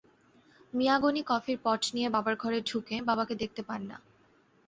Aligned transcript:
মিয়া 0.73 0.95
গনি 0.99 1.21
কফির 1.27 1.57
পট 1.63 1.81
নিয়ে 1.95 2.09
বাবার 2.09 2.35
ঘরে 2.35 2.59
ঢুকে 2.61 2.95
বাবাকে 3.01 3.33
দেখতে 3.35 3.61
পান 3.63 3.81
না। 3.89 3.97